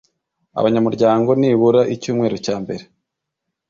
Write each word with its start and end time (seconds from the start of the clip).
abanyamuryango 0.59 1.29
nibura 1.39 1.81
icyumweru 1.95 2.35
cya 2.45 2.55
mbere 2.63 2.83